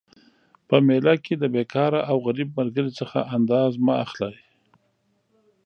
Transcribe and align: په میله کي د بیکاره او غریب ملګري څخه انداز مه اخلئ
په 0.67 0.75
میله 0.87 1.13
کي 1.23 1.33
د 1.37 1.43
بیکاره 1.55 1.99
او 2.09 2.17
غریب 2.25 2.49
ملګري 2.59 2.91
څخه 2.99 3.19
انداز 3.35 3.71
مه 3.85 3.93
اخلئ 4.05 4.37